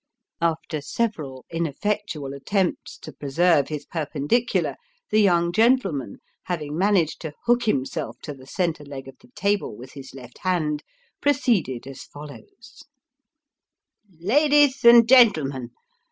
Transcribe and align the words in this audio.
After 0.41 0.81
several 0.81 1.45
ineffectual 1.51 2.33
attempts 2.33 2.97
to 3.03 3.13
preserve 3.13 3.67
his 3.67 3.85
perpendicular, 3.85 4.75
the 5.11 5.19
young 5.21 5.51
gentle 5.51 5.91
man, 5.91 6.15
having 6.45 6.75
managed 6.75 7.21
to 7.21 7.33
hook 7.45 7.65
himself 7.65 8.17
to 8.23 8.33
the 8.33 8.47
centre 8.47 8.83
leg 8.83 9.07
of 9.07 9.19
the 9.19 9.29
table 9.35 9.77
with 9.77 9.93
his 9.93 10.15
left 10.15 10.39
hand, 10.39 10.81
proceeded 11.21 11.85
as 11.85 12.01
follows:" 12.01 12.81
Ladies 14.19 14.83
and 14.83 15.07
gentlemen. 15.07 15.69